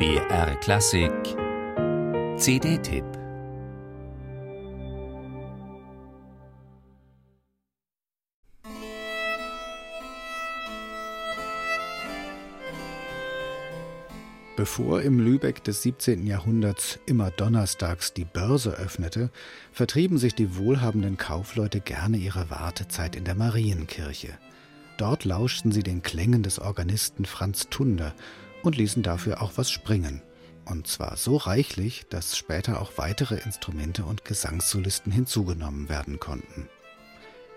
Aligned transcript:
BR 0.00 0.56
Klassik 0.60 1.12
CD-Tipp 2.38 3.04
Bevor 14.56 15.02
im 15.02 15.18
Lübeck 15.20 15.62
des 15.64 15.82
17. 15.82 16.26
Jahrhunderts 16.26 16.98
immer 17.04 17.30
donnerstags 17.30 18.14
die 18.14 18.24
Börse 18.24 18.70
öffnete, 18.70 19.28
vertrieben 19.70 20.16
sich 20.16 20.34
die 20.34 20.56
wohlhabenden 20.56 21.18
Kaufleute 21.18 21.80
gerne 21.82 22.16
ihre 22.16 22.48
Wartezeit 22.48 23.16
in 23.16 23.24
der 23.24 23.34
Marienkirche. 23.34 24.30
Dort 24.96 25.26
lauschten 25.26 25.72
sie 25.72 25.82
den 25.82 26.00
Klängen 26.00 26.42
des 26.42 26.58
Organisten 26.58 27.26
Franz 27.26 27.68
Tunder 27.68 28.14
und 28.62 28.76
ließen 28.76 29.02
dafür 29.02 29.42
auch 29.42 29.52
was 29.56 29.70
springen. 29.70 30.22
Und 30.64 30.86
zwar 30.86 31.16
so 31.16 31.36
reichlich, 31.36 32.06
dass 32.10 32.36
später 32.36 32.80
auch 32.80 32.92
weitere 32.96 33.36
Instrumente 33.36 34.04
und 34.04 34.24
Gesangssolisten 34.24 35.10
hinzugenommen 35.10 35.88
werden 35.88 36.20
konnten. 36.20 36.68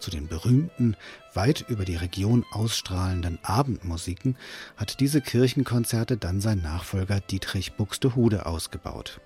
Zu 0.00 0.10
den 0.10 0.28
berühmten, 0.28 0.96
weit 1.34 1.64
über 1.68 1.84
die 1.84 1.96
Region 1.96 2.44
ausstrahlenden 2.52 3.38
Abendmusiken 3.42 4.36
hat 4.76 5.00
diese 5.00 5.20
Kirchenkonzerte 5.20 6.16
dann 6.16 6.40
sein 6.40 6.60
Nachfolger 6.60 7.20
Dietrich 7.20 7.74
Buxtehude 7.74 8.46
ausgebaut. 8.46 9.20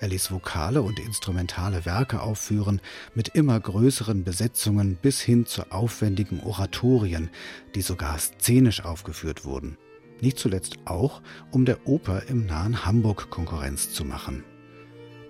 Er 0.00 0.08
ließ 0.08 0.30
vokale 0.30 0.82
und 0.82 1.00
instrumentale 1.00 1.84
Werke 1.84 2.20
aufführen 2.20 2.80
mit 3.14 3.30
immer 3.30 3.58
größeren 3.58 4.22
Besetzungen 4.22 4.96
bis 4.96 5.20
hin 5.20 5.46
zu 5.46 5.72
aufwendigen 5.72 6.40
Oratorien, 6.40 7.30
die 7.74 7.82
sogar 7.82 8.16
szenisch 8.18 8.84
aufgeführt 8.84 9.44
wurden. 9.44 9.76
Nicht 10.20 10.38
zuletzt 10.38 10.76
auch, 10.84 11.22
um 11.50 11.64
der 11.64 11.86
Oper 11.86 12.24
im 12.28 12.46
nahen 12.46 12.84
Hamburg 12.84 13.30
Konkurrenz 13.30 13.92
zu 13.92 14.04
machen. 14.04 14.44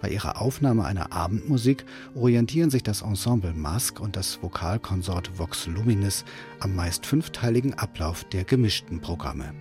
Bei 0.01 0.09
ihrer 0.11 0.41
Aufnahme 0.41 0.85
einer 0.85 1.13
Abendmusik 1.13 1.85
orientieren 2.15 2.71
sich 2.71 2.85
das 2.85 3.03
Ensemble 3.03 3.53
Mask 3.53 4.01
und 4.01 4.15
das 4.15 4.41
Vokalkonsort 4.43 5.39
Vox 5.39 5.67
Luminis 5.67 6.25
am 6.61 6.77
meist 6.77 7.05
fünfteiligen 7.05 7.75
Ablauf 7.75 8.25
der 8.25 8.45
gemischten 8.45 9.01
Programme. 9.01 9.53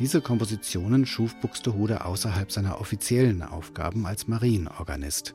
Diese 0.00 0.20
Kompositionen 0.20 1.06
schuf 1.06 1.36
Buxtehude 1.40 2.04
außerhalb 2.04 2.50
seiner 2.50 2.80
offiziellen 2.80 3.42
Aufgaben 3.42 4.06
als 4.06 4.26
Marienorganist. 4.26 5.34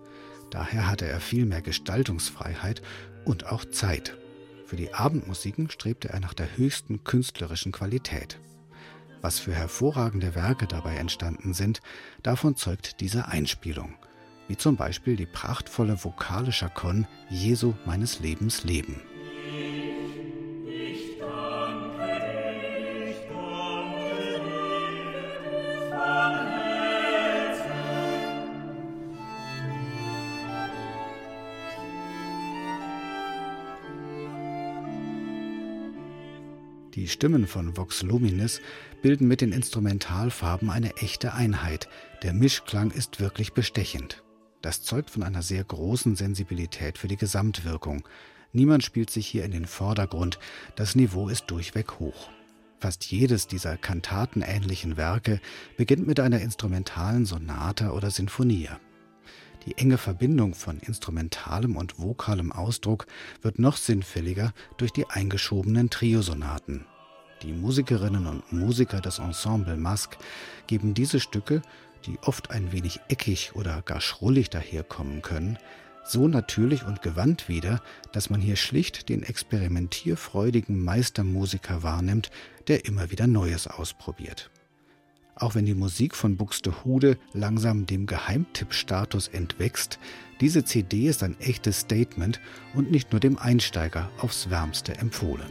Daher 0.50 0.88
hatte 0.88 1.08
er 1.08 1.22
viel 1.22 1.46
mehr 1.46 1.62
Gestaltungsfreiheit 1.62 2.82
und 3.24 3.46
auch 3.46 3.64
Zeit. 3.64 4.18
Für 4.66 4.76
die 4.76 4.94
Abendmusiken 4.94 5.70
strebte 5.70 6.10
er 6.10 6.20
nach 6.20 6.34
der 6.34 6.58
höchsten 6.58 7.06
künstlerischen 7.06 7.72
Qualität. 7.72 8.38
Was 9.22 9.40
für 9.40 9.54
hervorragende 9.54 10.36
Werke 10.36 10.68
dabei 10.68 10.96
entstanden 10.96 11.54
sind, 11.54 11.80
davon 12.22 12.56
zeugt 12.56 13.00
diese 13.00 13.28
Einspielung, 13.28 13.96
wie 14.48 14.58
zum 14.58 14.76
Beispiel 14.76 15.16
die 15.16 15.26
prachtvolle 15.26 16.04
vokale 16.04 16.52
Chacon 16.52 17.08
Jesu 17.30 17.74
meines 17.86 18.20
Lebens 18.20 18.64
Leben. 18.64 19.02
Die 37.00 37.08
Stimmen 37.08 37.48
von 37.48 37.78
Vox 37.78 38.04
Luminis 38.04 38.60
bilden 39.02 39.26
mit 39.26 39.40
den 39.40 39.54
Instrumentalfarben 39.54 40.70
eine 40.70 40.98
echte 40.98 41.34
Einheit. 41.34 41.88
Der 42.24 42.34
Mischklang 42.34 42.92
ist 42.92 43.22
wirklich 43.22 43.54
bestechend. 43.54 44.22
Das 44.62 44.84
zeugt 44.84 45.10
von 45.10 45.24
einer 45.24 45.42
sehr 45.42 45.64
großen 45.64 46.18
Sensibilität 46.18 46.98
für 46.98 47.08
die 47.08 47.16
Gesamtwirkung. 47.16 48.06
Niemand 48.52 48.84
spielt 48.84 49.12
sich 49.12 49.28
hier 49.28 49.46
in 49.46 49.52
den 49.52 49.66
Vordergrund, 49.66 50.40
das 50.76 50.96
Niveau 50.96 51.30
ist 51.30 51.46
durchweg 51.48 52.02
hoch. 52.02 52.32
Fast 52.80 53.06
jedes 53.06 53.48
dieser 53.48 53.78
kantatenähnlichen 53.78 54.98
Werke 54.98 55.40
beginnt 55.78 56.06
mit 56.06 56.20
einer 56.20 56.42
instrumentalen 56.42 57.26
Sonate 57.26 57.94
oder 57.94 58.12
Sinfonie. 58.12 58.68
Die 59.66 59.78
enge 59.78 59.98
Verbindung 59.98 60.56
von 60.56 60.80
instrumentalem 60.80 61.76
und 61.76 62.00
vokalem 62.00 62.52
Ausdruck 62.52 63.08
wird 63.42 63.60
noch 63.60 63.78
sinnfälliger 63.78 64.54
durch 64.78 64.92
die 64.92 65.10
eingeschobenen 65.10 65.90
Triosonaten. 65.90 66.86
Die 67.44 67.54
Musikerinnen 67.54 68.28
und 68.28 68.52
Musiker 68.52 69.00
des 69.00 69.20
Ensemble 69.20 69.78
Masque 69.78 70.18
geben 70.68 70.94
diese 70.94 71.20
Stücke, 71.20 71.62
die 72.06 72.18
oft 72.20 72.52
ein 72.52 72.72
wenig 72.72 73.00
eckig 73.08 73.52
oder 73.56 73.82
gar 73.82 74.02
schrullig 74.02 74.50
daherkommen 74.50 75.22
können, 75.22 75.58
so 76.06 76.28
natürlich 76.28 76.86
und 76.86 77.02
gewandt 77.02 77.48
wieder, 77.50 77.82
dass 78.12 78.30
man 78.30 78.42
hier 78.42 78.56
schlicht 78.56 79.10
den 79.10 79.24
experimentierfreudigen 79.24 80.84
Meistermusiker 80.84 81.84
wahrnimmt, 81.84 82.32
der 82.68 82.86
immer 82.86 83.12
wieder 83.12 83.28
Neues 83.28 83.68
ausprobiert. 83.68 84.50
Auch 85.40 85.56
wenn 85.56 85.66
die 85.66 85.74
Musik 85.74 86.16
von 86.16 86.36
Buxtehude 86.36 87.18
langsam 87.34 87.86
dem 87.86 88.06
Geheimtipp-Status 88.06 89.30
entwächst, 89.30 89.98
diese 90.42 90.66
CD 90.66 91.08
ist 91.08 91.24
ein 91.24 91.40
echtes 91.40 91.80
Statement 91.80 92.42
und 92.76 92.92
nicht 92.92 93.14
nur 93.14 93.22
dem 93.22 93.38
Einsteiger 93.38 94.10
aufs 94.20 94.50
Wärmste 94.50 94.98
empfohlen. 94.98 95.50